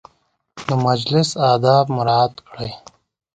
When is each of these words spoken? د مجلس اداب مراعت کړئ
د 0.67 0.69
مجلس 0.85 1.29
اداب 1.51 1.85
مراعت 1.97 2.33
کړئ 2.47 2.71